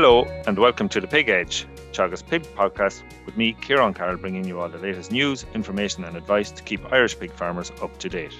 [0.00, 4.44] Hello and welcome to the Pig Edge, Teagasc Pig podcast with me, Ciarán Carroll, bringing
[4.44, 8.08] you all the latest news, information, and advice to keep Irish pig farmers up to
[8.08, 8.32] date.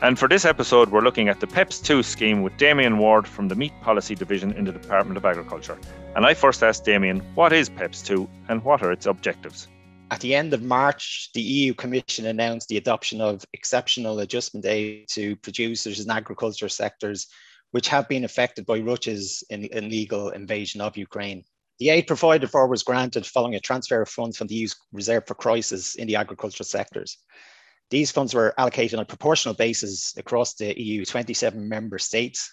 [0.00, 3.48] And for this episode, we're looking at the PEPS 2 scheme with Damien Ward from
[3.48, 5.78] the Meat Policy Division in the Department of Agriculture.
[6.16, 9.68] And I first asked Damien, what is PEPS 2 and what are its objectives?
[10.10, 15.08] At the end of March, the EU Commission announced the adoption of exceptional adjustment aid
[15.08, 17.26] to producers in agriculture sectors
[17.74, 21.42] which have been affected by Russia's illegal invasion of Ukraine.
[21.80, 25.26] The aid provided for was granted following a transfer of funds from the EU's Reserve
[25.26, 27.18] for Crisis in the agricultural sectors.
[27.90, 32.48] These funds were allocated on a proportional basis across the EU 27 member states.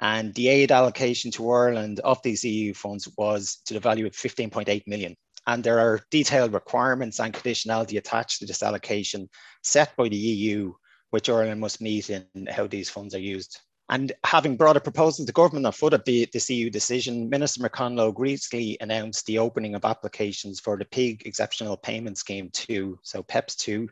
[0.00, 4.12] And the aid allocation to Ireland of these EU funds was to the value of
[4.12, 5.16] 15.8 million.
[5.48, 9.28] And there are detailed requirements and conditionality attached to this allocation
[9.64, 10.74] set by the EU,
[11.10, 13.58] which Ireland must meet in how these funds are used.
[13.90, 17.60] And having brought a proposal to government on foot of the, this EU decision, Minister
[17.62, 23.22] McConalogue recently announced the opening of applications for the PIG Exceptional Payment Scheme 2, so
[23.22, 23.88] PEPS 2.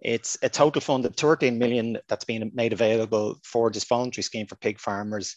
[0.00, 4.46] It's a total fund of 13 million that's been made available for this voluntary scheme
[4.46, 5.36] for pig farmers,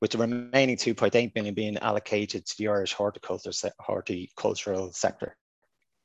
[0.00, 5.36] with the remaining 2.8 million being allocated to the Irish horticultural sector.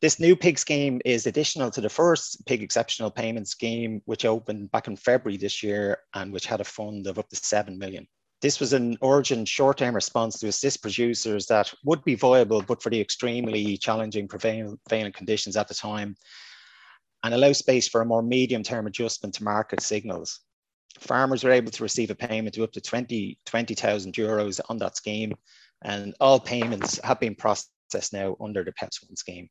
[0.01, 4.71] This new pig scheme is additional to the first pig exceptional payment scheme, which opened
[4.71, 8.07] back in February this year and which had a fund of up to 7 million.
[8.41, 12.89] This was an urgent short-term response to assist producers that would be viable, but for
[12.89, 16.15] the extremely challenging prevailing conditions at the time,
[17.25, 20.39] and allow space for a more medium-term adjustment to market signals.
[20.99, 24.95] Farmers were able to receive a payment of up to 20, 20,000 euros on that
[24.95, 25.33] scheme,
[25.81, 27.73] and all payments have been processed
[28.13, 29.49] now under the PEPS 1 scheme.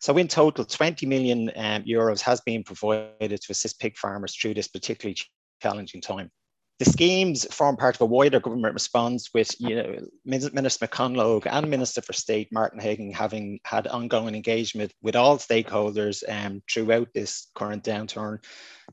[0.00, 4.54] So in total, 20 million um, euros has been provided to assist pig farmers through
[4.54, 5.16] this particularly
[5.62, 6.30] challenging time.
[6.80, 11.70] The schemes form part of a wider government response with you know, Minister McConalogue and
[11.70, 17.46] Minister for State Martin Heydon having had ongoing engagement with all stakeholders um, throughout this
[17.54, 18.44] current downturn.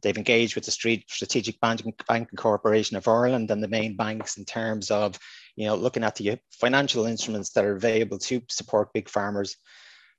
[0.04, 4.92] They've engaged with the Strategic Banking Corporation of Ireland and the main banks in terms
[4.92, 5.18] of
[5.56, 9.58] you know, looking at the financial instruments that are available to support big farmers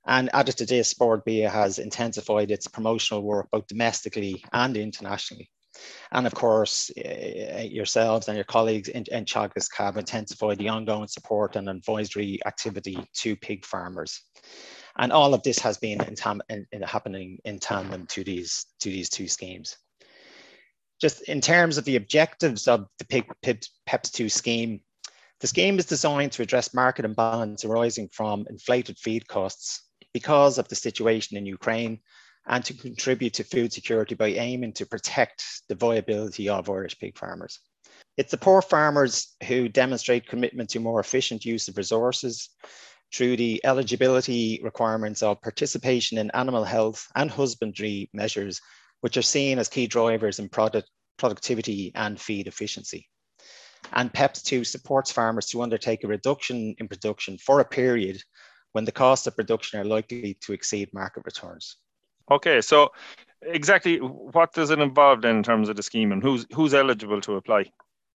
[0.05, 0.93] and added to this,
[1.25, 5.49] Bia has intensified its promotional work both domestically and internationally.
[6.11, 11.07] And of course, uh, yourselves and your colleagues in, in Teagasc have intensified the ongoing
[11.07, 14.21] support and advisory activity to pig farmers.
[14.97, 18.67] And all of this has been in tam- in, in happening in tandem to these,
[18.81, 19.77] to these two schemes.
[21.01, 24.81] Just in terms of the objectives of the pig, PEPS 2 scheme,
[25.39, 29.83] the scheme is designed to address market imbalance arising from inflated feed costs
[30.13, 31.99] because of the situation in Ukraine
[32.47, 37.17] and to contribute to food security by aiming to protect the viability of Irish pig
[37.17, 37.59] farmers.
[38.17, 42.49] It's the poor farmers who demonstrate commitment to more efficient use of resources
[43.13, 48.59] through the eligibility requirements of participation in animal health and husbandry measures,
[49.01, 53.07] which are seen as key drivers in product productivity and feed efficiency.
[53.91, 58.21] And PEPS 2 supports farmers to undertake a reduction in production for a period
[58.71, 61.77] when the costs of production are likely to exceed market returns.
[62.31, 62.91] Okay, so
[63.41, 67.21] exactly what does it involve then in terms of the scheme and who's who's eligible
[67.21, 67.65] to apply?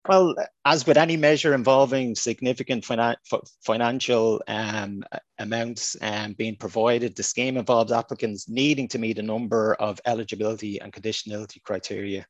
[0.07, 3.15] Well, as with any measure involving significant finan-
[3.63, 5.03] financial um,
[5.39, 10.79] amounts um, being provided, the scheme involves applicants needing to meet a number of eligibility
[10.79, 12.27] and conditionality criteria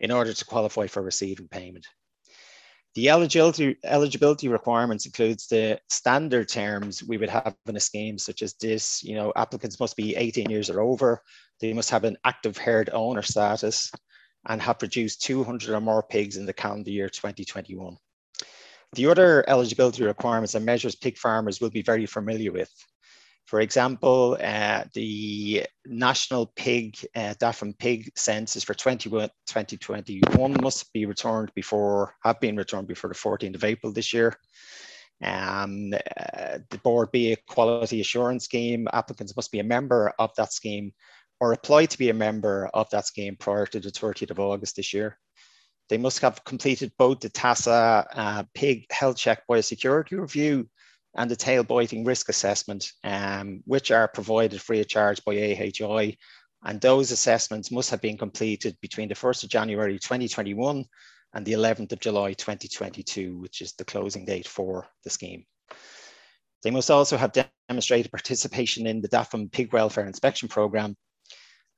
[0.00, 1.86] in order to qualify for receiving payment.
[2.94, 8.42] The eligibility, eligibility requirements includes the standard terms we would have in a scheme such
[8.42, 9.02] as this.
[9.04, 11.22] You know, applicants must be 18 years or over.
[11.60, 13.92] They must have an active herd owner status
[14.46, 17.96] and have produced 200 or more pigs in the calendar year 2021.
[18.94, 22.72] The other eligibility requirements and measures pig farmers will be very familiar with
[23.48, 31.50] for example, uh, the National Pig, uh, DAFM Pig Census for 2021 must be returned
[31.54, 34.36] before, have been returned before the 14th of April this year.
[35.24, 40.52] Um, uh, the Bord Bia Quality Assurance Scheme, applicants must be a member of that
[40.52, 40.92] scheme
[41.40, 44.76] or apply to be a member of that scheme prior to the 30th of August
[44.76, 45.18] this year.
[45.88, 50.68] They must have completed both the TASAH uh, Pig Health Check Biosecurity Review
[51.18, 56.16] and the tail biting risk assessment, um, which are provided free of charge by AHI.
[56.64, 60.84] And those assessments must have been completed between the 1st of January 2021
[61.34, 65.44] and the 11th of July 2022, which is the closing date for the scheme.
[66.62, 67.32] They must also have
[67.68, 70.96] demonstrated participation in the DAFM Pig Welfare Inspection Programme,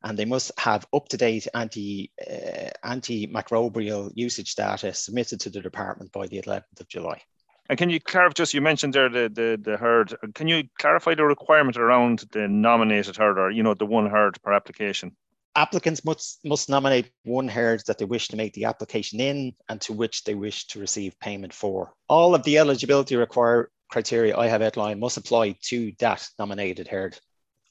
[0.03, 6.27] and they must have up-to-date anti, uh, antimicrobial usage data submitted to the department by
[6.27, 7.23] the 11th of July.
[7.71, 11.15] And can you clarify, just you mentioned there the, the, the herd, can you clarify
[11.15, 15.17] the requirement around the nominated herd or, you know, the one herd per application?
[15.55, 19.81] Applicants must, must nominate one herd that they wish to make the application in and
[19.83, 21.95] to which they wish to receive payment for.
[22.09, 27.21] All of the eligibility require criteria I have outlined must apply to that nominated herd.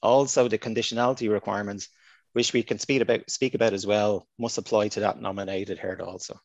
[0.02, 1.90] Also, the conditionality requirements,
[2.32, 6.00] which we can speak about, speak about as well, must apply to that nominated herd
[6.00, 6.40] also.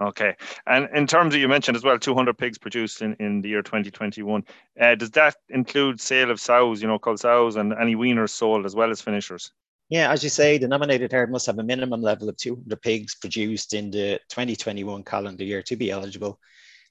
[0.00, 0.36] Okay.
[0.66, 3.62] And in terms of, you mentioned as well, 200 pigs produced in, in the year
[3.62, 4.44] 2021.
[4.80, 8.64] Uh, does that include sale of sows, you know, cull sows and any weaners sold
[8.64, 9.50] as well as finishers?
[9.88, 13.14] Yeah, as you say, the nominated herd must have a minimum level of 200 pigs
[13.14, 16.38] produced in the 2021 calendar year to be eligible.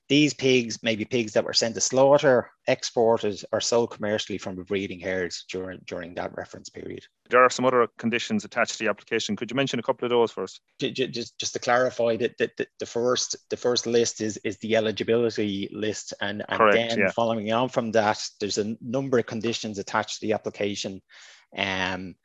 [0.10, 4.58] These pigs may be pigs that were sent to slaughter, exported, or sold commercially from
[4.58, 7.04] a breeding herd during, during that reference period.
[7.30, 9.36] There are some other conditions attached to the application.
[9.36, 10.62] Could you mention a couple of those first?
[10.80, 14.78] Just, just to clarify, that the, the, the, first the first list is, is the
[14.78, 17.12] eligibility list, and, and Correct, then yeah.
[17.12, 21.02] following on from that, there's a number of conditions attached to the application.
[21.58, 22.16] Um,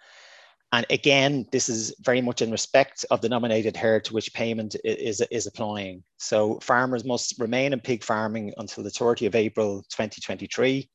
[0.73, 4.75] and again, this is very much in respect of the nominated herd to which payment
[4.85, 6.03] is, is applying.
[6.17, 10.89] So farmers must remain in pig farming until the 30th of April 2023.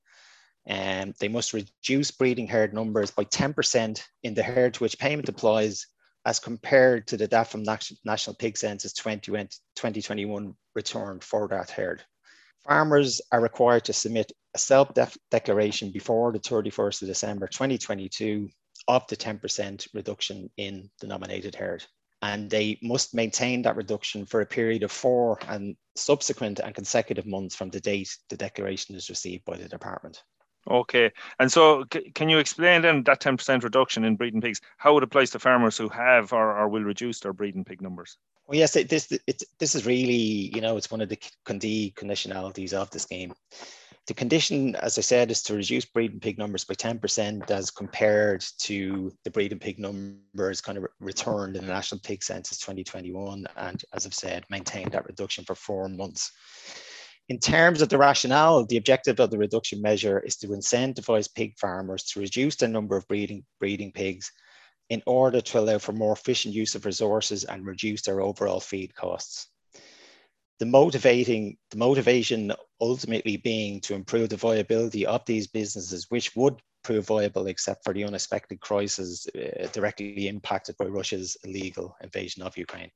[0.66, 4.98] And um, they must reduce breeding herd numbers by 10% in the herd to which
[4.98, 5.86] payment applies
[6.26, 7.64] as compared to the DAFM
[8.04, 12.04] National Pig Census 2021 return for that herd.
[12.68, 18.50] Farmers are required to submit a self-declaration before the 31st of December 2022
[18.88, 21.84] of the 10% reduction in the nominated herd.
[22.22, 27.26] And they must maintain that reduction for a period of four and subsequent and consecutive
[27.26, 30.24] months from the date the declaration is received by the department.
[30.70, 31.12] Okay.
[31.40, 35.04] And so, c- can you explain then that 10% reduction in breeding pigs, how it
[35.04, 38.18] applies to farmers who have or, or will reduce their breeding pig numbers?
[38.48, 42.74] Well, yes, it, this, it, this is really, you know, it's one of the conditionalities
[42.74, 43.34] of the scheme.
[44.08, 48.46] The condition, as I said, is to reduce breeding pig numbers by 10% as compared
[48.60, 53.46] to the breeding pig numbers kind of returned in the National Pig Census 2021.
[53.58, 56.32] And as I've said, maintain that reduction for four months.
[57.28, 61.60] In terms of the rationale, the objective of the reduction measure is to incentivize pig
[61.60, 64.32] farmers to reduce the number of breeding, breeding pigs
[64.90, 68.96] in order to allow for more efficient use of resources and reduce their overall feed
[68.96, 69.50] costs
[70.60, 72.52] the motivating the motivation
[72.82, 77.94] ultimately being to improve the viability of these businesses which would prove viable except for
[77.94, 82.92] the unexpected crisis uh, directly impacted by russia's illegal invasion of ukraine.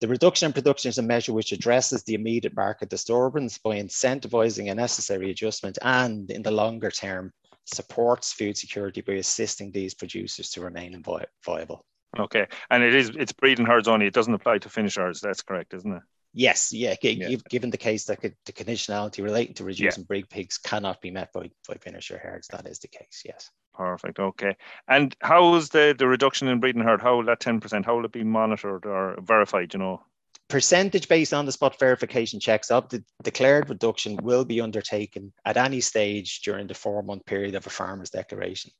[0.00, 4.70] The reduction in production is a measure which addresses the immediate market disturbance by incentivizing
[4.70, 7.30] a necessary adjustment and in the longer term
[7.66, 11.84] supports food security by assisting these producers to remain vi- viable.
[12.18, 12.48] Okay.
[12.68, 14.06] And it is it's breeding herds only.
[14.06, 15.20] It doesn't apply to finish herds.
[15.20, 16.02] That's correct isn't it
[16.34, 17.36] Yes, yeah, yeah.
[17.50, 20.06] Given the case that the conditionality relating to reducing yeah.
[20.06, 23.50] breed pigs cannot be met by, by finisher herds, that is the case, yes.
[23.74, 24.18] Perfect.
[24.18, 24.56] Okay.
[24.88, 27.02] And how is the, the reduction in breeding herd?
[27.02, 30.02] How will that 10%, how will it be monitored or verified, you know?
[30.48, 35.56] Percentage based on the spot verification checks of the declared reduction will be undertaken at
[35.56, 38.70] any stage during the four month period of a farmer's declaration.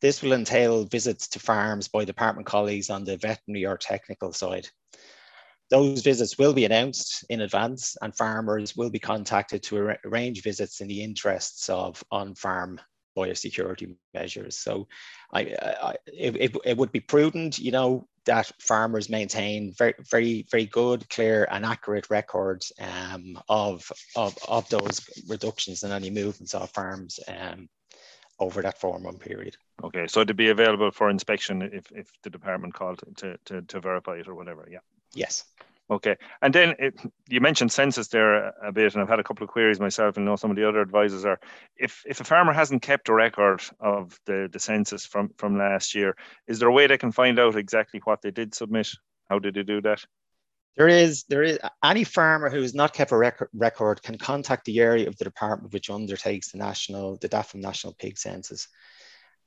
[0.00, 4.68] This will entail visits to farms by department colleagues on the veterinary or technical side.
[5.70, 10.80] Those visits will be announced in advance and farmers will be contacted to arrange visits
[10.80, 12.80] in the interests of on-farm
[13.16, 14.58] biosecurity measures.
[14.58, 14.86] So
[15.32, 20.46] I, I it, it, it, would be prudent, you know, that farmers maintain very, very,
[20.50, 26.54] very good, clear and accurate records um, of, of, of those reductions and any movements
[26.54, 27.68] of farms um,
[28.38, 29.56] over that four month period.
[29.82, 33.80] Okay, so to be available for inspection if, if the department called to, to, to
[33.80, 34.78] verify it or whatever, yeah.
[35.16, 35.44] Yes.
[35.88, 36.16] Okay.
[36.42, 36.94] And then it,
[37.28, 40.26] you mentioned census there a bit, and I've had a couple of queries myself, and
[40.26, 41.38] know some of the other advisors are.
[41.76, 45.94] If if a farmer hasn't kept a record of the, the census from, from last
[45.94, 46.16] year,
[46.48, 48.88] is there a way they can find out exactly what they did submit?
[49.30, 50.04] How did they do that?
[50.76, 54.64] There is there is any farmer who has not kept a record, record can contact
[54.64, 58.68] the area of the department which undertakes the national the DAFM National Pig Census.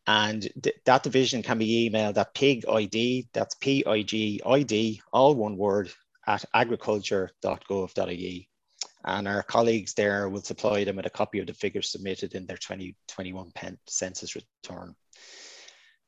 [0.08, 4.64] And th- that division can be emailed at pig ID, that's P I G I
[4.64, 5.92] D, all one word,
[6.26, 8.50] at agriculture.gov.ie.
[9.06, 12.46] And our colleagues there will supply them with a copy of the figures submitted in
[12.46, 13.52] their 2021
[13.88, 14.96] census return.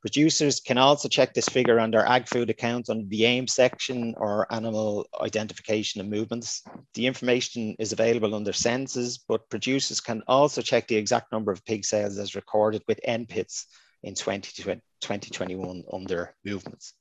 [0.01, 4.15] Producers can also check this figure on their ag food account under the AIM section
[4.17, 6.63] or animal identification and movements.
[6.95, 11.63] The information is available under census, but producers can also check the exact number of
[11.65, 13.65] pig sales as recorded with NPITs
[14.01, 16.93] in 2021 under movements.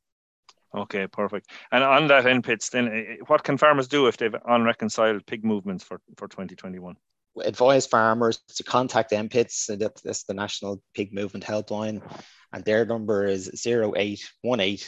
[0.76, 1.50] Okay, perfect.
[1.72, 5.82] And on that NPITs, then eh, what can farmers do if they've unreconciled pig movements
[5.82, 6.96] for, for 2021?
[7.44, 12.02] Advise farmers to contact NPITs, and that's the National Pig Movement Helpline,
[12.52, 14.78] and their number is 0818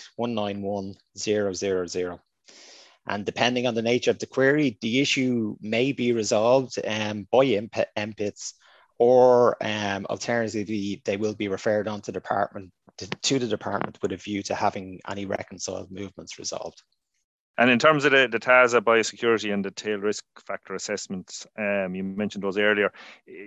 [3.08, 7.46] And depending on the nature of the query, the issue may be resolved um, by
[7.46, 8.52] NPITs
[8.98, 13.98] or um, alternatively, they will be referred on to the department to, to, the department
[14.00, 16.80] with a view to having any reconciled movements resolved.
[17.58, 21.94] And in terms of the, the TASAH biosecurity and the tail risk factor assessments, um,
[21.94, 22.92] you mentioned those earlier.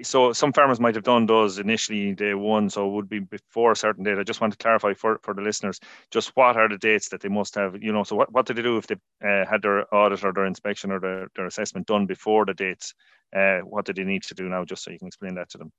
[0.03, 3.71] So some farmers might have done those initially day one, so it would be before
[3.71, 4.19] a certain date.
[4.19, 5.79] I just want to clarify for, for the listeners,
[6.11, 8.57] just what are the dates that they must have, you know, so what, what did
[8.57, 11.87] they do if they uh, had their audit or their inspection or their, their assessment
[11.87, 12.93] done before the dates
[13.35, 15.57] uh, what do they need to do now, just so you can explain that to
[15.57, 15.71] them?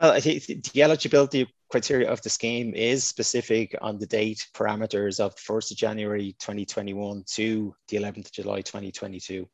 [0.00, 5.20] Well, I think the eligibility criteria of the scheme is specific on the date parameters
[5.20, 9.48] of 1st of January 2021 to the 11th of July 2022.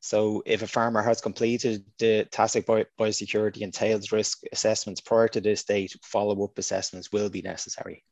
[0.00, 5.40] So if a farmer has completed the TASAH biosecurity and tails risk assessments prior to
[5.40, 8.02] this date, follow-up assessments will be necessary.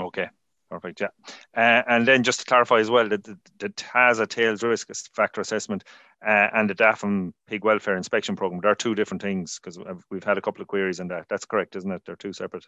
[0.00, 0.28] Okay,
[0.70, 1.00] Perfect.
[1.00, 1.08] Yeah.
[1.54, 3.26] Uh, and then just to clarify as well, that
[3.60, 5.82] it has a tails risk factor assessment
[6.26, 8.60] uh, and the DAFM pig welfare inspection program.
[8.60, 9.78] There are two different things because
[10.10, 11.26] we've had a couple of queries on that.
[11.28, 12.02] That's correct, isn't it?
[12.04, 12.66] They're two separate.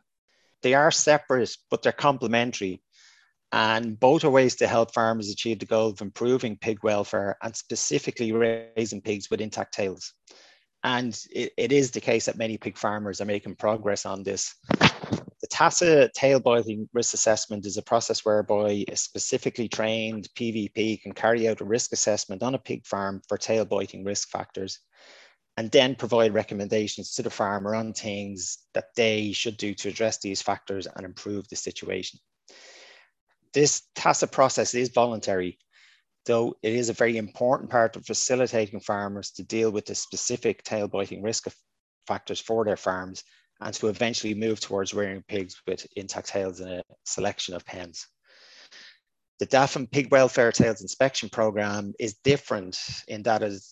[0.62, 2.82] They are separate, but they're complementary.
[3.50, 7.54] And both are ways to help farmers achieve the goal of improving pig welfare and
[7.54, 10.14] specifically raising pigs with intact tails.
[10.82, 14.54] And it, it is the case that many pig farmers are making progress on this.
[15.42, 21.12] The TASAH tail biting risk assessment is a process whereby a specifically trained PVP can
[21.12, 24.78] carry out a risk assessment on a pig farm for tail biting risk factors
[25.56, 30.18] and then provide recommendations to the farmer on things that they should do to address
[30.18, 32.20] these factors and improve the situation.
[33.52, 35.58] This TASAH process is voluntary,
[36.24, 40.62] though it is a very important part of facilitating farmers to deal with the specific
[40.62, 41.48] tail biting risk
[42.06, 43.24] factors for their farms
[43.64, 48.06] and to eventually move towards rearing pigs with intact tails in a selection of pens.
[49.38, 52.78] The DAFM Pig Welfare Tails Inspection Programme is different
[53.08, 53.64] in that it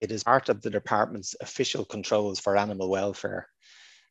[0.00, 3.46] is part of the department's official controls for animal welfare.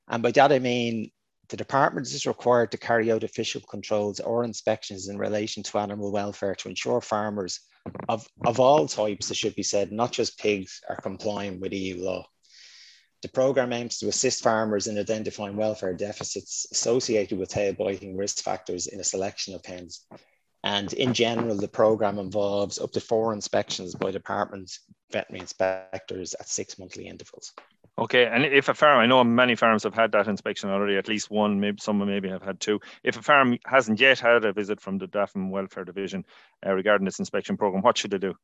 [0.08, 1.12] And by that I mean
[1.50, 6.12] the department is required to carry out official controls or inspections in relation to animal
[6.12, 7.62] welfare to ensure farmers
[8.10, 12.04] of, of all types, it should be said, not just pigs, are complying with EU
[12.04, 12.26] law.
[13.22, 18.44] The programme aims to assist farmers in identifying welfare deficits associated with tail biting risk
[18.44, 20.06] factors in a selection of pens.
[20.64, 24.78] And in general, the programme involves up to four inspections by department
[25.12, 27.54] veterinary inspectors at six monthly intervals.
[28.00, 31.08] Okay, and if a farm, I know many farms have had that inspection already, at
[31.08, 32.80] least one, maybe some maybe have had two.
[33.04, 36.24] If a farm hasn't yet had a visit from the DAFM Welfare Division
[36.66, 38.36] uh, regarding this inspection program, what should they do?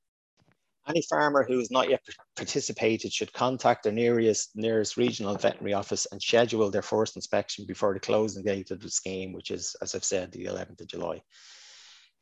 [0.88, 2.02] Any farmer who has not yet
[2.36, 7.94] participated should contact their nearest, nearest regional veterinary office and schedule their first inspection before
[7.94, 11.22] the closing date of the scheme, which is, as I've said, the 11th of July.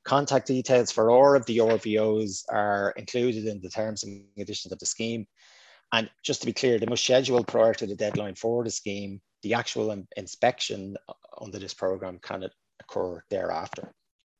[0.03, 4.80] Contact details for all of the RVOs are included in the terms and conditions of
[4.80, 5.25] the scheme.
[5.91, 9.22] And just to be clear, they must schedule prior to the deadline for the scheme.
[9.41, 10.98] The actual inspection
[11.39, 12.48] under this program can
[12.80, 13.91] occur thereafter.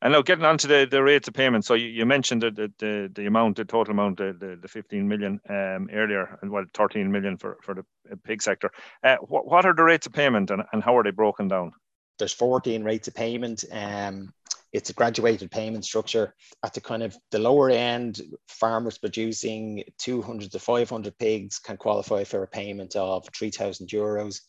[0.02, 1.64] And now getting on to the, the rates of payment.
[1.64, 5.08] So you, you mentioned the, the, the amount, the total amount, the, the, the 15
[5.08, 7.86] million um, earlier, and well, 13 million for, for the
[8.24, 8.72] pig sector.
[9.04, 11.72] Uh, what, what are the rates of payment and, and how are they broken down?
[12.18, 13.64] There's 14 rates of payment.
[13.72, 14.34] Um,
[14.74, 16.34] it's a graduated payment structure.
[16.64, 22.24] At the kind of the lower end, farmers producing 200 to 500 pigs can qualify
[22.24, 24.42] for a payment of 3,000 euros.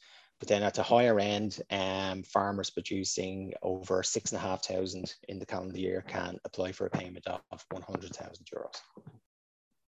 [0.42, 5.14] But then at the higher end, um, farmers producing over six and a half thousand
[5.28, 8.74] in the calendar year can apply for a payment of 100,000 euros.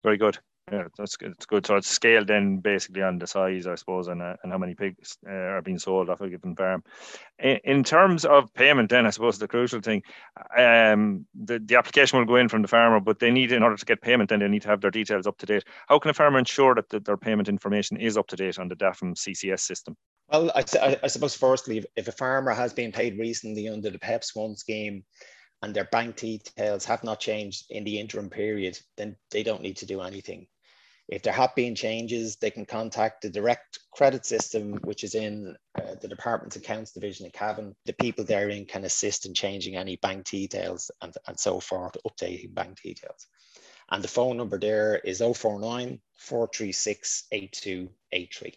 [0.04, 0.36] Very good.
[0.70, 1.30] Yeah, that's good.
[1.30, 1.64] It's good.
[1.64, 4.74] So it's scaled then basically on the size, I suppose, and, uh, and how many
[4.74, 6.84] pigs uh, are being sold off a given farm.
[7.38, 10.02] In, in, terms of payment, then I suppose the crucial thing,
[10.54, 13.76] um, the, the application will go in from the farmer, but they need, in order
[13.76, 15.64] to get payment, then they need to have their details up to date.
[15.88, 18.68] How can a farmer ensure that the, their payment information is up to date on
[18.68, 19.96] the DAFM CCS system?
[20.28, 20.64] Well, I,
[21.02, 25.04] I, suppose firstly, if a farmer has been paid recently under the PEPS one scheme,
[25.62, 29.76] and their bank details have not changed in the interim period, then they don't need
[29.76, 30.46] to do anything.
[31.08, 35.56] If there have been changes, they can contact the direct credit system, which is in
[35.74, 37.74] uh, the Department's Accounts Division in Cavan.
[37.86, 42.54] The people therein can assist in changing any bank details and, and so forth, updating
[42.54, 43.26] bank details.
[43.90, 48.54] And the phone number there is 049 436 8283.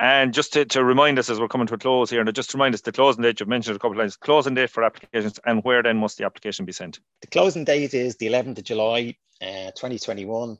[0.00, 2.50] And just to, to remind us as we're coming to a close here, and just
[2.50, 4.82] to remind us the closing date, you've mentioned a couple of times, closing date for
[4.82, 7.00] applications, and where then must the application be sent?
[7.20, 10.56] The closing date is the 11th of July, uh, 2021.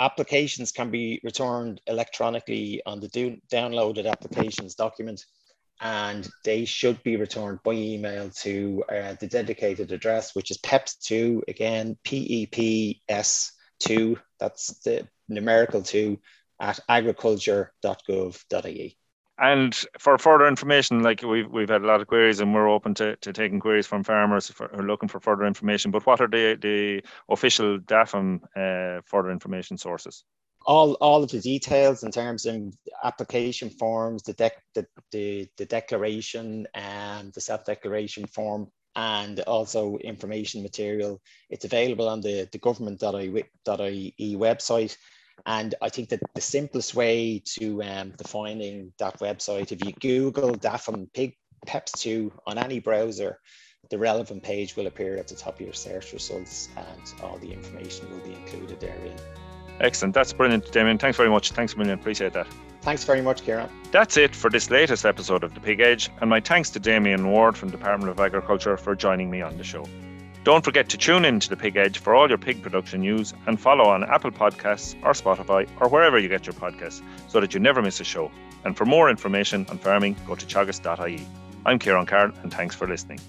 [0.00, 5.26] Applications can be returned electronically on the do- downloaded applications document,
[5.80, 11.42] and they should be returned by email to uh, the dedicated address, which is PEPS2,
[11.46, 16.18] again, P E P S 2, that's the numerical 2
[16.62, 18.96] at agriculture.gov.ie.
[19.38, 22.94] And for further information, like we've we've had a lot of queries, and we're open
[22.94, 25.90] to, to taking queries from farmers who are looking for further information.
[25.90, 30.22] But what are the the official DAFM uh, further information sources?
[30.64, 35.66] All, all of the details in terms of application forms, the dec- the, the, the
[35.66, 41.20] declaration and the self-declaration form, and also information material.
[41.50, 44.96] It's available on the, the government.ie website.
[45.46, 50.54] And I think that the simplest way to um, defining that website, if you Google
[50.54, 51.36] DAFM Pig
[51.66, 53.38] PEPS 2 on any browser,
[53.90, 57.52] the relevant page will appear at the top of your search results and all the
[57.52, 59.16] information will be included therein.
[59.80, 60.14] Excellent.
[60.14, 60.98] That's brilliant, Damien.
[60.98, 61.50] Thanks very much.
[61.50, 61.98] Thanks a million.
[61.98, 62.46] Appreciate that.
[62.82, 63.68] Thanks very much, Ciarán.
[63.90, 67.30] That's it for this latest episode of The Pig Edge, and my thanks to Damien
[67.30, 69.84] Ward from Department of Agriculture for joining me on the show.
[70.44, 73.32] Don't forget to tune in to The Pig Edge for all your pig production news
[73.46, 77.54] and follow on Apple Podcasts or Spotify or wherever you get your podcasts so that
[77.54, 78.28] you never miss a show.
[78.64, 81.26] And for more information on farming, go to teagasc.ie.
[81.64, 83.20] I'm Ciarán Carroll, and thanks for listening.